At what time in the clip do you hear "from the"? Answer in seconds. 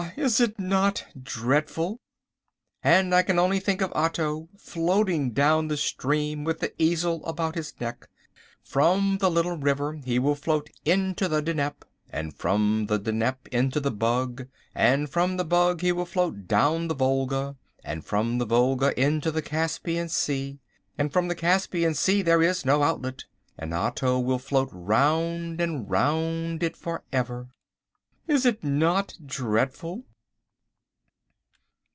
8.63-9.29, 12.35-12.97, 15.09-15.45, 18.03-18.45, 21.13-21.35